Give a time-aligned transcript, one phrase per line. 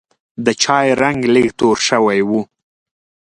[0.45, 2.31] د چای رنګ لږ توره شوی و.